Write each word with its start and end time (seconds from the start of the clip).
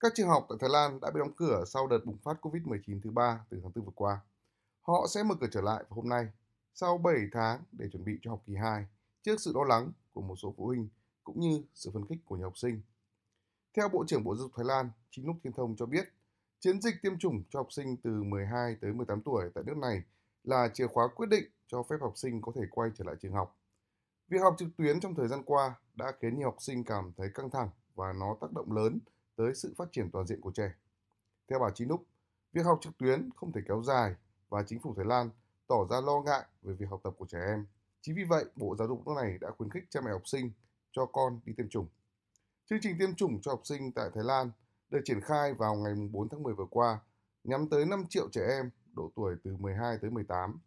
Các 0.00 0.12
trường 0.14 0.28
học 0.28 0.46
tại 0.48 0.58
Thái 0.60 0.70
Lan 0.70 1.00
đã 1.00 1.10
bị 1.10 1.18
đóng 1.18 1.32
cửa 1.36 1.64
sau 1.66 1.86
đợt 1.86 1.98
bùng 2.04 2.18
phát 2.18 2.40
COVID-19 2.40 3.00
thứ 3.04 3.10
ba 3.10 3.44
từ 3.50 3.60
tháng 3.62 3.72
4 3.74 3.84
vừa 3.84 3.92
qua. 3.94 4.20
Họ 4.80 5.06
sẽ 5.08 5.22
mở 5.22 5.34
cửa 5.40 5.46
trở 5.52 5.60
lại 5.60 5.84
vào 5.88 5.96
hôm 5.96 6.08
nay, 6.08 6.26
sau 6.74 6.98
7 6.98 7.14
tháng 7.32 7.62
để 7.72 7.88
chuẩn 7.92 8.04
bị 8.04 8.12
cho 8.22 8.30
học 8.30 8.42
kỳ 8.46 8.54
2, 8.54 8.86
trước 9.22 9.40
sự 9.40 9.52
lo 9.54 9.64
lắng 9.64 9.92
của 10.12 10.20
một 10.20 10.36
số 10.36 10.54
phụ 10.56 10.66
huynh 10.66 10.88
cũng 11.24 11.40
như 11.40 11.62
sự 11.74 11.90
phấn 11.94 12.06
khích 12.06 12.18
của 12.24 12.36
nhiều 12.36 12.46
học 12.46 12.58
sinh. 12.58 12.82
Theo 13.76 13.88
Bộ 13.88 14.04
trưởng 14.06 14.24
Bộ 14.24 14.34
Giáo 14.34 14.42
dục 14.42 14.52
Thái 14.56 14.64
Lan, 14.64 14.90
Chính 15.10 15.26
Lúc 15.26 15.36
Thiên 15.44 15.52
Thông 15.52 15.76
cho 15.76 15.86
biết, 15.86 16.08
chiến 16.60 16.80
dịch 16.80 16.94
tiêm 17.02 17.18
chủng 17.18 17.42
cho 17.50 17.58
học 17.58 17.72
sinh 17.72 17.96
từ 17.96 18.22
12 18.22 18.76
tới 18.80 18.92
18 18.92 19.22
tuổi 19.22 19.50
tại 19.54 19.64
nước 19.64 19.76
này 19.76 20.02
là 20.44 20.68
chìa 20.74 20.86
khóa 20.86 21.08
quyết 21.14 21.28
định 21.28 21.44
cho 21.68 21.82
phép 21.82 21.96
học 22.00 22.12
sinh 22.16 22.42
có 22.42 22.52
thể 22.54 22.62
quay 22.70 22.90
trở 22.98 23.04
lại 23.04 23.16
trường 23.20 23.32
học. 23.32 23.58
Việc 24.28 24.42
học 24.42 24.54
trực 24.58 24.68
tuyến 24.76 25.00
trong 25.00 25.14
thời 25.14 25.28
gian 25.28 25.42
qua 25.42 25.74
đã 25.94 26.12
khiến 26.20 26.38
nhiều 26.38 26.48
học 26.48 26.56
sinh 26.58 26.84
cảm 26.84 27.12
thấy 27.16 27.28
căng 27.34 27.50
thẳng 27.50 27.68
và 27.94 28.12
nó 28.12 28.36
tác 28.40 28.52
động 28.52 28.72
lớn 28.72 28.98
tới 29.40 29.54
sự 29.54 29.74
phát 29.76 29.92
triển 29.92 30.10
toàn 30.10 30.26
diện 30.26 30.40
của 30.40 30.52
trẻ. 30.54 30.72
Theo 31.48 31.58
bà 31.58 31.70
Chi 31.74 31.84
việc 32.52 32.62
học 32.64 32.78
trực 32.82 32.98
tuyến 32.98 33.30
không 33.36 33.52
thể 33.52 33.60
kéo 33.68 33.82
dài 33.82 34.14
và 34.48 34.62
chính 34.62 34.80
phủ 34.80 34.94
Thái 34.96 35.04
Lan 35.04 35.30
tỏ 35.66 35.86
ra 35.90 36.00
lo 36.00 36.20
ngại 36.20 36.44
về 36.62 36.74
việc 36.74 36.86
học 36.90 37.00
tập 37.04 37.14
của 37.18 37.26
trẻ 37.26 37.38
em. 37.46 37.66
Chính 38.00 38.14
vì 38.16 38.24
vậy, 38.24 38.44
Bộ 38.56 38.76
Giáo 38.78 38.88
dục 38.88 39.06
nước 39.06 39.12
này 39.16 39.38
đã 39.40 39.50
khuyến 39.58 39.70
khích 39.70 39.84
cha 39.90 40.00
mẹ 40.00 40.10
học 40.12 40.28
sinh 40.28 40.50
cho 40.92 41.06
con 41.06 41.40
đi 41.44 41.52
tiêm 41.56 41.68
chủng. 41.68 41.86
Chương 42.70 42.78
trình 42.82 42.96
tiêm 42.98 43.14
chủng 43.14 43.40
cho 43.42 43.50
học 43.50 43.60
sinh 43.64 43.92
tại 43.92 44.10
Thái 44.14 44.24
Lan 44.24 44.50
được 44.90 45.00
triển 45.04 45.20
khai 45.20 45.54
vào 45.54 45.74
ngày 45.74 45.94
4 46.10 46.28
tháng 46.28 46.42
10 46.42 46.54
vừa 46.54 46.66
qua, 46.70 46.98
nhắm 47.44 47.68
tới 47.68 47.86
5 47.86 48.04
triệu 48.08 48.28
trẻ 48.32 48.42
em 48.48 48.70
độ 48.96 49.10
tuổi 49.16 49.36
từ 49.44 49.56
12 49.56 49.98
tới 50.02 50.10
18. 50.10 50.58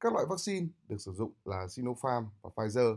Các 0.00 0.12
loại 0.12 0.26
vaccine 0.28 0.66
được 0.88 1.00
sử 1.00 1.12
dụng 1.12 1.32
là 1.44 1.68
Sinopharm 1.68 2.26
và 2.42 2.50
Pfizer. 2.54 2.96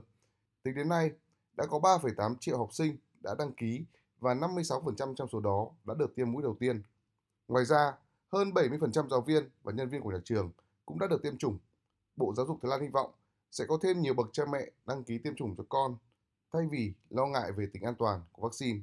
Tính 0.63 0.75
đến 0.75 0.89
nay, 0.89 1.11
đã 1.57 1.65
có 1.65 1.79
3,8 1.79 2.35
triệu 2.39 2.57
học 2.57 2.73
sinh 2.73 2.97
đã 3.21 3.35
đăng 3.39 3.53
ký 3.53 3.85
và 4.19 4.33
56% 4.33 5.15
trong 5.15 5.27
số 5.31 5.39
đó 5.39 5.67
đã 5.85 5.93
được 5.93 6.15
tiêm 6.15 6.31
mũi 6.31 6.43
đầu 6.43 6.55
tiên. 6.59 6.81
Ngoài 7.47 7.65
ra, 7.65 7.93
hơn 8.31 8.49
70% 8.49 9.09
giáo 9.09 9.21
viên 9.21 9.49
và 9.63 9.73
nhân 9.73 9.89
viên 9.89 10.01
của 10.01 10.11
nhà 10.11 10.19
trường 10.23 10.51
cũng 10.85 10.99
đã 10.99 11.07
được 11.07 11.23
tiêm 11.23 11.37
chủng. 11.37 11.57
Bộ 12.15 12.33
Giáo 12.37 12.45
dục 12.45 12.57
Thái 12.61 12.69
Lan 12.69 12.81
hy 12.81 12.87
vọng 12.87 13.11
sẽ 13.51 13.65
có 13.67 13.77
thêm 13.81 14.01
nhiều 14.01 14.13
bậc 14.13 14.27
cha 14.33 14.43
mẹ 14.51 14.71
đăng 14.85 15.03
ký 15.03 15.17
tiêm 15.17 15.35
chủng 15.35 15.55
cho 15.55 15.63
con 15.69 15.97
thay 16.53 16.67
vì 16.71 16.93
lo 17.09 17.25
ngại 17.25 17.51
về 17.51 17.67
tính 17.73 17.83
an 17.83 17.95
toàn 17.95 18.21
của 18.31 18.41
vaccine. 18.41 18.79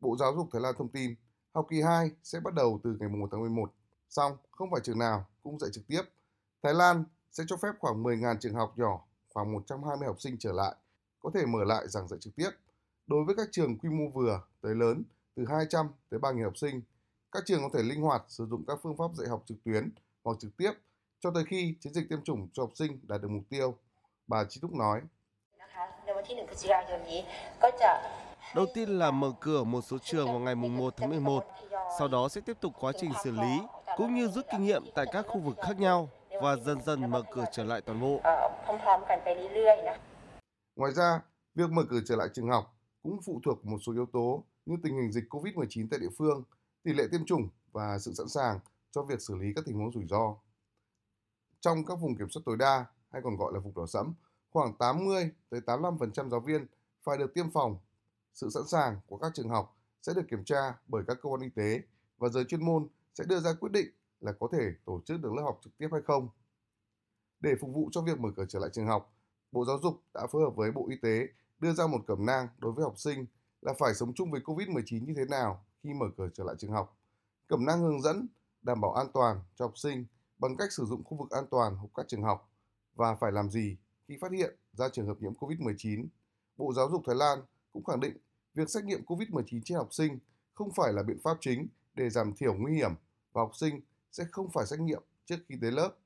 Bộ 0.00 0.16
Giáo 0.16 0.34
dục 0.36 0.48
Thái 0.52 0.62
Lan 0.62 0.74
thông 0.78 0.88
tin 0.88 1.14
học 1.54 1.66
kỳ 1.70 1.80
2 1.80 2.10
sẽ 2.22 2.40
bắt 2.40 2.54
đầu 2.54 2.80
từ 2.84 2.96
ngày 3.00 3.08
1 3.08 3.28
tháng 3.32 3.40
11. 3.40 3.72
Song, 4.08 4.36
không 4.50 4.70
phải 4.70 4.80
trường 4.84 4.98
nào 4.98 5.26
cũng 5.42 5.58
dạy 5.58 5.70
trực 5.72 5.86
tiếp. 5.86 6.02
Thái 6.62 6.74
Lan 6.74 7.04
sẽ 7.30 7.44
cho 7.46 7.56
phép 7.56 7.72
khoảng 7.78 8.02
10.000 8.02 8.36
trường 8.40 8.54
học 8.54 8.72
nhỏ, 8.76 9.06
khoảng 9.28 9.52
120 9.52 10.06
học 10.06 10.20
sinh 10.20 10.36
trở 10.38 10.52
lại, 10.52 10.76
có 11.20 11.30
thể 11.34 11.46
mở 11.46 11.64
lại 11.64 11.88
giảng 11.88 12.08
dạy 12.08 12.18
trực 12.20 12.36
tiếp. 12.36 12.50
Đối 13.12 13.24
với 13.24 13.34
các 13.36 13.48
trường 13.52 13.78
quy 13.78 13.88
mô 13.88 14.04
vừa 14.14 14.40
tới 14.62 14.74
lớn, 14.74 15.02
từ 15.36 15.44
200 15.48 15.86
tới 16.10 16.20
3.000 16.20 16.44
học 16.44 16.56
sinh, 16.56 16.82
các 17.32 17.42
trường 17.46 17.62
có 17.62 17.68
thể 17.74 17.82
linh 17.82 18.02
hoạt 18.02 18.22
sử 18.28 18.46
dụng 18.46 18.64
các 18.66 18.78
phương 18.82 18.96
pháp 18.96 19.14
dạy 19.14 19.28
học 19.28 19.42
trực 19.46 19.64
tuyến 19.64 19.90
hoặc 20.24 20.36
trực 20.40 20.56
tiếp 20.56 20.72
cho 21.20 21.30
tới 21.34 21.44
khi 21.44 21.76
chiến 21.80 21.92
dịch 21.92 22.08
tiêm 22.08 22.24
chủng 22.24 22.48
cho 22.52 22.62
học 22.62 22.70
sinh 22.74 23.00
đạt 23.02 23.22
được 23.22 23.28
mục 23.30 23.42
tiêu. 23.48 23.76
Bà 24.26 24.44
Chi 24.48 24.60
Túc 24.62 24.72
nói. 24.72 25.00
Đầu 28.54 28.66
tiên 28.74 28.88
là 28.88 29.10
mở 29.10 29.32
cửa 29.40 29.64
một 29.64 29.80
số 29.80 29.98
trường 29.98 30.26
vào 30.26 30.38
ngày 30.38 30.54
1 30.54 30.94
tháng 30.96 31.10
11, 31.10 31.44
sau 31.98 32.08
đó 32.08 32.28
sẽ 32.28 32.40
tiếp 32.40 32.56
tục 32.60 32.72
quá 32.80 32.92
trình 33.00 33.10
xử 33.24 33.30
lý 33.30 33.60
cũng 33.96 34.14
như 34.14 34.28
rút 34.28 34.46
kinh 34.52 34.64
nghiệm 34.64 34.84
tại 34.94 35.06
các 35.12 35.26
khu 35.28 35.40
vực 35.40 35.56
khác 35.62 35.78
nhau 35.78 36.08
và 36.42 36.56
dần 36.56 36.82
dần 36.82 37.10
mở 37.10 37.22
cửa 37.30 37.44
trở 37.52 37.64
lại 37.64 37.80
toàn 37.80 38.00
bộ. 38.00 38.20
Ngoài 40.76 40.92
ra, 40.92 41.20
việc 41.54 41.70
mở 41.70 41.82
cửa 41.90 42.00
trở 42.06 42.16
lại 42.16 42.28
trường 42.34 42.48
học 42.48 42.74
cũng 43.02 43.22
phụ 43.22 43.40
thuộc 43.44 43.66
một 43.66 43.78
số 43.86 43.92
yếu 43.92 44.06
tố 44.06 44.44
như 44.66 44.76
tình 44.82 44.96
hình 44.96 45.12
dịch 45.12 45.24
COVID-19 45.30 45.88
tại 45.90 46.00
địa 46.00 46.10
phương, 46.18 46.42
tỷ 46.82 46.92
lệ 46.92 47.04
tiêm 47.12 47.24
chủng 47.24 47.48
và 47.72 47.98
sự 47.98 48.12
sẵn 48.14 48.28
sàng 48.28 48.58
cho 48.90 49.02
việc 49.02 49.20
xử 49.20 49.36
lý 49.36 49.52
các 49.56 49.64
tình 49.66 49.76
huống 49.76 49.92
rủi 49.92 50.06
ro. 50.06 50.36
Trong 51.60 51.84
các 51.86 51.94
vùng 51.94 52.16
kiểm 52.16 52.30
soát 52.30 52.42
tối 52.46 52.56
đa, 52.56 52.86
hay 53.10 53.22
còn 53.24 53.36
gọi 53.36 53.52
là 53.54 53.60
vùng 53.60 53.74
đỏ 53.74 53.86
sẫm, 53.86 54.14
khoảng 54.50 54.74
80 54.78 55.30
tới 55.50 55.60
85% 55.60 56.30
giáo 56.30 56.40
viên 56.40 56.66
phải 57.02 57.18
được 57.18 57.34
tiêm 57.34 57.50
phòng. 57.50 57.78
Sự 58.34 58.50
sẵn 58.50 58.62
sàng 58.66 59.00
của 59.06 59.16
các 59.16 59.32
trường 59.34 59.48
học 59.48 59.78
sẽ 60.02 60.12
được 60.14 60.28
kiểm 60.30 60.44
tra 60.44 60.78
bởi 60.88 61.02
các 61.06 61.18
cơ 61.22 61.28
quan 61.28 61.40
y 61.40 61.48
tế 61.48 61.80
và 62.18 62.28
giới 62.28 62.44
chuyên 62.44 62.64
môn 62.64 62.88
sẽ 63.14 63.24
đưa 63.28 63.40
ra 63.40 63.54
quyết 63.60 63.72
định 63.72 63.86
là 64.20 64.32
có 64.32 64.48
thể 64.52 64.72
tổ 64.84 65.00
chức 65.04 65.20
được 65.20 65.32
lớp 65.32 65.42
học 65.42 65.60
trực 65.64 65.78
tiếp 65.78 65.88
hay 65.92 66.00
không. 66.06 66.28
Để 67.40 67.54
phục 67.60 67.70
vụ 67.74 67.88
cho 67.92 68.02
việc 68.02 68.20
mở 68.20 68.28
cửa 68.36 68.44
trở 68.48 68.58
lại 68.58 68.70
trường 68.72 68.86
học, 68.86 69.12
Bộ 69.52 69.64
Giáo 69.64 69.78
dục 69.82 70.02
đã 70.14 70.26
phối 70.26 70.42
hợp 70.42 70.56
với 70.56 70.72
Bộ 70.72 70.86
Y 70.88 70.96
tế 70.96 71.28
đưa 71.62 71.72
ra 71.72 71.86
một 71.86 72.00
cẩm 72.06 72.26
nang 72.26 72.48
đối 72.58 72.72
với 72.72 72.84
học 72.84 72.98
sinh 72.98 73.26
là 73.60 73.72
phải 73.78 73.94
sống 73.94 74.14
chung 74.14 74.30
với 74.30 74.40
COVID-19 74.40 75.04
như 75.04 75.14
thế 75.16 75.24
nào 75.24 75.64
khi 75.82 75.94
mở 75.94 76.06
cửa 76.16 76.28
trở 76.34 76.44
lại 76.44 76.56
trường 76.58 76.72
học. 76.72 76.98
Cẩm 77.48 77.64
nang 77.64 77.80
hướng 77.80 78.02
dẫn 78.02 78.26
đảm 78.62 78.80
bảo 78.80 78.92
an 78.92 79.06
toàn 79.14 79.40
cho 79.54 79.64
học 79.64 79.78
sinh 79.78 80.04
bằng 80.38 80.56
cách 80.56 80.72
sử 80.72 80.84
dụng 80.84 81.04
khu 81.04 81.16
vực 81.16 81.30
an 81.30 81.44
toàn 81.50 81.76
hoặc 81.76 81.88
các 81.94 82.08
trường 82.08 82.22
học 82.22 82.50
và 82.94 83.14
phải 83.14 83.32
làm 83.32 83.50
gì 83.50 83.76
khi 84.08 84.18
phát 84.20 84.32
hiện 84.32 84.56
ra 84.72 84.88
trường 84.88 85.06
hợp 85.06 85.16
nhiễm 85.20 85.32
COVID-19. 85.32 86.06
Bộ 86.56 86.72
Giáo 86.72 86.90
dục 86.90 87.02
Thái 87.06 87.16
Lan 87.16 87.38
cũng 87.72 87.84
khẳng 87.84 88.00
định 88.00 88.16
việc 88.54 88.70
xét 88.70 88.84
nghiệm 88.84 89.04
COVID-19 89.04 89.60
trên 89.64 89.78
học 89.78 89.88
sinh 89.94 90.18
không 90.54 90.70
phải 90.76 90.92
là 90.92 91.02
biện 91.02 91.18
pháp 91.24 91.36
chính 91.40 91.66
để 91.94 92.10
giảm 92.10 92.32
thiểu 92.36 92.54
nguy 92.54 92.74
hiểm 92.74 92.90
và 93.32 93.42
học 93.42 93.56
sinh 93.56 93.80
sẽ 94.12 94.24
không 94.32 94.50
phải 94.50 94.66
xét 94.66 94.80
nghiệm 94.80 95.02
trước 95.24 95.38
khi 95.48 95.56
đến 95.56 95.74
lớp. 95.74 95.96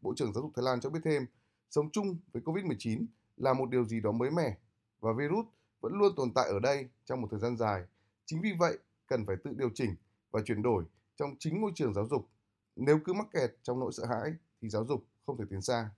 Bộ 0.00 0.14
trưởng 0.16 0.32
Giáo 0.32 0.42
dục 0.42 0.52
Thái 0.56 0.62
Lan 0.62 0.80
cho 0.80 0.90
biết 0.90 1.00
thêm, 1.04 1.26
sống 1.70 1.90
chung 1.90 2.18
với 2.32 2.42
COVID-19 2.42 3.06
là 3.36 3.52
một 3.52 3.70
điều 3.70 3.84
gì 3.84 4.00
đó 4.00 4.12
mới 4.12 4.30
mẻ 4.30 4.56
và 5.00 5.12
virus 5.12 5.46
vẫn 5.80 5.92
luôn 5.92 6.12
tồn 6.16 6.32
tại 6.34 6.48
ở 6.48 6.60
đây 6.60 6.88
trong 7.04 7.20
một 7.20 7.28
thời 7.30 7.40
gian 7.40 7.56
dài. 7.56 7.82
Chính 8.24 8.40
vì 8.40 8.52
vậy, 8.58 8.78
cần 9.06 9.26
phải 9.26 9.36
tự 9.44 9.50
điều 9.56 9.70
chỉnh 9.74 9.94
và 10.30 10.40
chuyển 10.44 10.62
đổi 10.62 10.84
trong 11.16 11.36
chính 11.38 11.60
môi 11.60 11.72
trường 11.74 11.94
giáo 11.94 12.06
dục. 12.06 12.28
Nếu 12.76 12.98
cứ 13.04 13.12
mắc 13.12 13.26
kẹt 13.32 13.50
trong 13.62 13.80
nỗi 13.80 13.92
sợ 13.92 14.06
hãi 14.06 14.32
thì 14.60 14.68
giáo 14.68 14.84
dục 14.84 15.04
không 15.26 15.38
thể 15.38 15.44
tiến 15.50 15.62
xa. 15.62 15.90